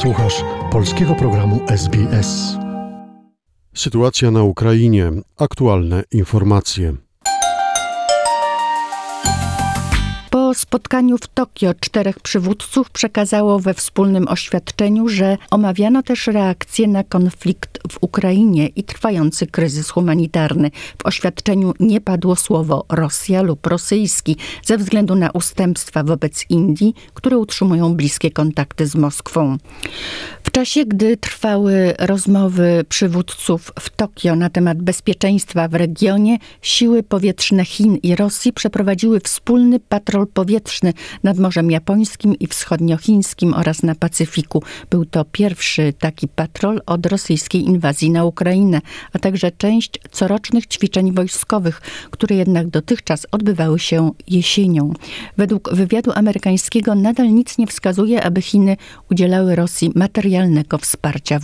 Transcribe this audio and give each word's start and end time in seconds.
Słuchasz 0.00 0.44
polskiego 0.72 1.14
programu 1.14 1.60
SBS. 1.68 2.56
Sytuacja 3.74 4.30
na 4.30 4.42
Ukrainie. 4.42 5.12
Aktualne 5.36 6.02
informacje. 6.10 7.09
Po 10.50 10.54
spotkaniu 10.54 11.18
w 11.18 11.26
Tokio 11.26 11.74
czterech 11.80 12.20
przywódców 12.20 12.90
przekazało 12.90 13.58
we 13.58 13.74
wspólnym 13.74 14.28
oświadczeniu, 14.28 15.08
że 15.08 15.38
omawiano 15.50 16.02
też 16.02 16.26
reakcję 16.26 16.88
na 16.88 17.04
konflikt 17.04 17.78
w 17.92 17.98
Ukrainie 18.00 18.66
i 18.66 18.84
trwający 18.84 19.46
kryzys 19.46 19.90
humanitarny. 19.90 20.70
W 21.02 21.06
oświadczeniu 21.06 21.74
nie 21.80 22.00
padło 22.00 22.36
słowo 22.36 22.84
Rosja 22.88 23.42
lub 23.42 23.66
rosyjski 23.66 24.36
ze 24.64 24.78
względu 24.78 25.14
na 25.14 25.30
ustępstwa 25.30 26.02
wobec 26.04 26.44
Indii, 26.48 26.94
które 27.14 27.38
utrzymują 27.38 27.94
bliskie 27.94 28.30
kontakty 28.30 28.86
z 28.86 28.94
Moskwą. 28.94 29.56
W 30.50 30.52
czasie, 30.52 30.84
gdy 30.84 31.16
trwały 31.16 31.94
rozmowy 31.98 32.84
przywódców 32.88 33.72
w 33.80 33.90
Tokio 33.90 34.36
na 34.36 34.50
temat 34.50 34.82
bezpieczeństwa 34.82 35.68
w 35.68 35.74
regionie, 35.74 36.38
siły 36.62 37.02
powietrzne 37.02 37.64
Chin 37.64 37.96
i 37.96 38.16
Rosji 38.16 38.52
przeprowadziły 38.52 39.20
wspólny 39.20 39.80
patrol 39.80 40.26
powietrzny 40.26 40.92
nad 41.22 41.38
Morzem 41.38 41.70
Japońskim 41.70 42.34
i 42.38 42.46
Wschodniochińskim 42.46 43.54
oraz 43.54 43.82
na 43.82 43.94
Pacyfiku. 43.94 44.62
Był 44.90 45.04
to 45.04 45.24
pierwszy 45.24 45.92
taki 45.98 46.28
patrol 46.28 46.80
od 46.86 47.06
rosyjskiej 47.06 47.62
inwazji 47.62 48.10
na 48.10 48.24
Ukrainę, 48.24 48.80
a 49.12 49.18
także 49.18 49.50
część 49.50 49.90
corocznych 50.10 50.66
ćwiczeń 50.66 51.12
wojskowych, 51.12 51.80
które 52.10 52.36
jednak 52.36 52.68
dotychczas 52.68 53.26
odbywały 53.32 53.78
się 53.78 54.10
jesienią. 54.28 54.92
Według 55.36 55.74
wywiadu 55.74 56.12
amerykańskiego 56.14 56.94
nadal 56.94 57.34
nic 57.34 57.58
nie 57.58 57.66
wskazuje, 57.66 58.22
aby 58.22 58.42
Chiny 58.42 58.76
udzielały 59.10 59.56
Rosji 59.56 59.90
materialnego 60.40 60.78
wsparcia. 60.78 61.40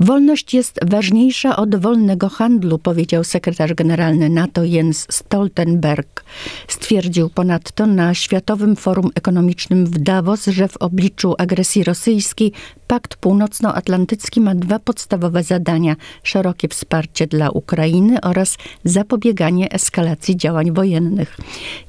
Wolność 0.00 0.54
jest 0.54 0.80
ważniejsza 0.86 1.56
od 1.56 1.76
wolnego 1.76 2.28
handlu, 2.28 2.78
powiedział 2.78 3.24
sekretarz 3.24 3.74
generalny 3.74 4.28
NATO 4.28 4.64
Jens 4.64 5.06
Stoltenberg. 5.10 6.24
Stwierdził 6.68 7.30
ponadto 7.30 7.86
na 7.86 8.14
Światowym 8.14 8.76
Forum 8.76 9.10
Ekonomicznym 9.14 9.86
w 9.86 9.98
Davos, 9.98 10.46
że 10.46 10.68
w 10.68 10.76
obliczu 10.76 11.34
agresji 11.38 11.84
rosyjskiej 11.84 12.52
Pakt 12.86 13.16
Północnoatlantycki 13.16 14.40
ma 14.40 14.54
dwa 14.54 14.78
podstawowe 14.78 15.42
zadania: 15.42 15.96
szerokie 16.22 16.68
wsparcie 16.68 17.26
dla 17.26 17.50
Ukrainy 17.50 18.20
oraz 18.20 18.58
zapobieganie 18.84 19.72
eskalacji 19.72 20.36
działań 20.36 20.72
wojennych. 20.72 21.36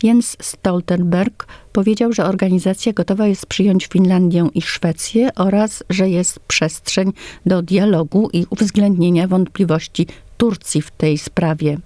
Jens 0.04 0.38
Stoltenberg 0.40 1.48
powiedział, 1.74 2.14
że 2.14 2.26
organizacja 2.26 2.94
gotowa 2.94 3.28
jest 3.28 3.46
przyjąć 3.46 3.86
Finlandię 3.86 4.48
i 4.54 4.62
Szwecję 4.62 5.30
oraz 5.36 5.84
że 5.90 6.10
jest 6.10 6.40
przestrzeń 6.40 7.14
do 7.46 7.62
dialogu 7.62 8.30
i 8.34 8.46
uwzględnienia 8.50 9.28
wątpliwości 9.28 10.08
Turcji 10.38 10.82
w 10.82 10.92
tej 10.92 11.18
sprawie. 11.18 11.78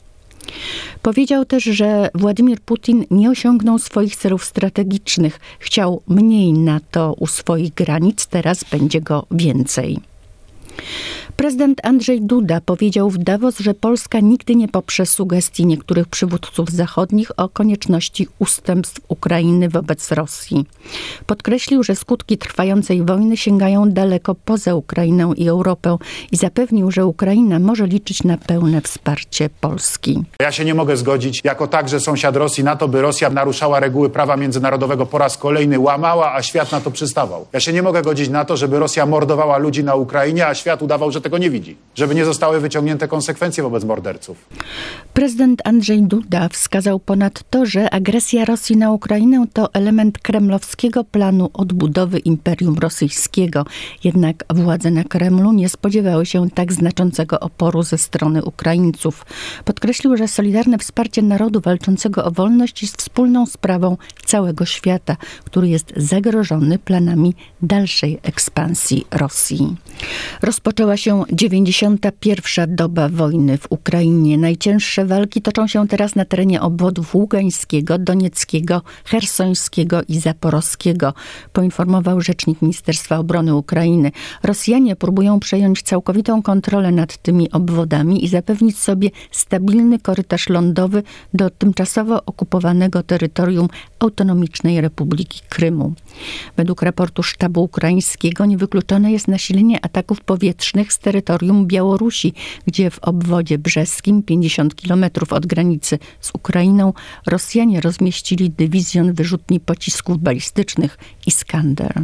Powiedział 1.02 1.46
też, 1.46 1.64
że 1.64 2.10
Władimir 2.16 2.60
Putin 2.60 3.06
nie 3.12 3.30
osiągnął 3.30 3.80
swoich 3.80 4.16
celów 4.16 4.46
strategicznych. 4.46 5.40
Chciał 5.60 6.02
mniej 6.08 6.54
NATO 6.54 7.16
u 7.20 7.28
swoich 7.28 7.74
granic, 7.74 8.28
teraz 8.28 8.64
będzie 8.72 9.02
go 9.02 9.26
więcej. 9.32 10.00
Prezydent 11.38 11.86
Andrzej 11.86 12.22
Duda 12.22 12.62
powiedział 12.62 13.10
w 13.10 13.18
Davos, 13.18 13.60
że 13.60 13.74
Polska 13.74 14.20
nigdy 14.20 14.56
nie 14.56 14.68
poprze 14.68 15.06
sugestii 15.06 15.66
niektórych 15.66 16.08
przywódców 16.08 16.70
zachodnich 16.70 17.32
o 17.38 17.50
konieczności 17.50 18.28
ustępstw 18.40 19.02
Ukrainy 19.08 19.70
wobec 19.70 20.12
Rosji. 20.12 20.66
Podkreślił, 21.26 21.84
że 21.84 21.96
skutki 21.96 22.38
trwającej 22.38 23.04
wojny 23.06 23.38
sięgają 23.38 23.90
daleko 23.90 24.36
poza 24.36 24.76
Ukrainę 24.76 25.34
i 25.38 25.50
Europę 25.50 25.98
i 26.32 26.38
zapewnił, 26.38 26.92
że 26.92 27.06
Ukraina 27.06 27.60
może 27.60 27.88
liczyć 27.88 28.24
na 28.24 28.38
pełne 28.38 28.82
wsparcie 28.82 29.50
Polski. 29.62 30.24
Ja 30.40 30.52
się 30.52 30.66
nie 30.66 30.74
mogę 30.74 30.98
zgodzić, 30.98 31.42
jako 31.44 31.68
także 31.68 32.00
sąsiad 32.00 32.36
Rosji, 32.36 32.64
na 32.64 32.76
to, 32.76 32.88
by 32.88 33.02
Rosja 33.02 33.30
naruszała 33.30 33.80
reguły 33.80 34.10
prawa 34.10 34.38
międzynarodowego 34.38 35.06
po 35.06 35.18
raz 35.18 35.38
kolejny 35.38 35.80
łamała, 35.80 36.34
a 36.34 36.42
świat 36.42 36.72
na 36.72 36.82
to 36.82 36.92
przystawał. 36.92 37.48
Ja 37.54 37.60
się 37.60 37.74
nie 37.74 37.82
mogę 37.82 38.02
godzić 38.02 38.30
na 38.30 38.46
to, 38.46 38.58
żeby 38.58 38.80
Rosja 38.80 39.06
mordowała 39.06 39.58
ludzi 39.58 39.84
na 39.84 39.96
Ukrainie, 39.96 40.48
a 40.48 40.56
świat 40.56 40.82
udawał, 40.82 41.12
że 41.12 41.25
tego 41.26 41.38
nie 41.38 41.50
widzi, 41.50 41.78
żeby 41.96 42.16
nie 42.16 42.26
zostały 42.26 42.60
wyciągnięte 42.60 43.08
konsekwencje 43.08 43.64
wobec 43.64 43.84
morderców. 43.84 44.50
Prezydent 45.14 45.62
Andrzej 45.64 46.04
Duda 46.04 46.50
wskazał 46.50 47.00
ponadto, 47.00 47.66
że 47.66 47.90
agresja 47.90 48.46
Rosji 48.46 48.78
na 48.78 48.92
Ukrainę 48.92 49.46
to 49.54 49.74
element 49.74 50.20
kremlowskiego 50.20 51.04
planu 51.04 51.50
odbudowy 51.54 52.20
Imperium 52.20 52.78
Rosyjskiego. 52.78 53.66
Jednak 54.04 54.44
władze 54.50 54.92
na 54.92 55.04
Kremlu 55.04 55.54
nie 55.54 55.70
spodziewały 55.70 56.26
się 56.26 56.50
tak 56.50 56.74
znaczącego 56.74 57.40
oporu 57.40 57.84
ze 57.84 57.98
strony 57.98 58.44
Ukraińców. 58.44 59.26
Podkreślił, 59.66 60.18
że 60.18 60.28
solidarne 60.28 60.78
wsparcie 60.78 61.22
narodu 61.22 61.62
walczącego 61.62 62.26
o 62.26 62.32
wolność 62.32 62.82
jest 62.82 62.98
wspólną 62.98 63.46
sprawą 63.46 63.98
całego 64.26 64.66
świata, 64.66 65.18
który 65.46 65.68
jest 65.70 65.94
zagrożony 65.98 66.80
planami 66.80 67.34
dalszej 67.62 68.20
ekspansji 68.24 69.06
Rosji. 69.12 69.76
Rozpoczęła 70.42 70.98
się 70.98 71.24
91. 71.32 72.76
doba 72.76 73.10
wojny 73.10 73.58
w 73.58 73.68
Ukrainie. 73.70 74.38
Najcięższe 74.38 75.06
walki 75.06 75.42
toczą 75.42 75.68
się 75.68 75.88
teraz 75.88 76.16
na 76.16 76.26
terenie 76.26 76.62
obwodów 76.62 77.16
Ługańskiego, 77.16 77.98
Donieckiego, 77.98 78.82
Hersońskiego 79.06 80.02
i 80.08 80.20
Zaporowskiego, 80.20 81.14
poinformował 81.54 82.22
rzecznik 82.22 82.62
Ministerstwa 82.62 83.18
Obrony 83.18 83.56
Ukrainy. 83.56 84.12
Rosjanie 84.44 84.96
próbują 84.96 85.40
przejąć 85.40 85.82
całkowitą 85.82 86.42
kontrolę 86.42 86.92
nad 86.92 87.18
tymi 87.18 87.52
obwodami 87.52 88.26
i 88.26 88.28
zapewnić 88.28 88.80
sobie 88.80 89.10
stabilny 89.32 90.00
korytarz 90.00 90.50
lądowy 90.50 91.04
do 91.34 91.50
tymczasowo 91.50 92.26
okupowanego 92.26 93.04
terytorium 93.04 93.68
Autonomicznej 94.06 94.82
Republiki 94.82 95.42
Krymu. 95.50 95.94
Według 96.58 96.82
raportu 96.82 97.24
sztabu 97.24 97.64
ukraińskiego 97.64 98.46
niewykluczone 98.46 99.12
jest 99.12 99.28
nasilenie 99.28 99.86
ataków 99.86 100.22
powietrznych 100.22 100.94
z 100.94 101.00
terytorium 101.00 101.68
Białorusi, 101.68 102.34
gdzie 102.68 102.90
w 102.90 103.00
obwodzie 103.00 103.58
brzeskim, 103.58 104.24
50 104.24 104.76
km 104.76 105.06
od 105.30 105.46
granicy 105.46 106.00
z 106.22 106.32
Ukrainą, 106.34 106.94
Rosjanie 107.28 107.82
rozmieścili 107.82 108.50
dywizjon 108.50 109.14
wyrzutni 109.14 109.60
pocisków 109.60 110.18
balistycznych 110.18 110.98
Iskander. 111.28 112.02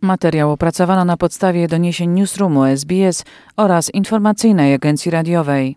Materiał 0.00 0.52
opracowano 0.52 1.04
na 1.04 1.16
podstawie 1.16 1.68
doniesień 1.68 2.10
Newsroomu 2.10 2.64
SBS 2.64 3.24
oraz 3.56 3.94
informacyjnej 3.94 4.74
agencji 4.74 5.10
radiowej. 5.10 5.76